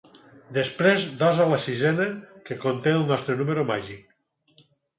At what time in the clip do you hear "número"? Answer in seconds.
3.45-3.69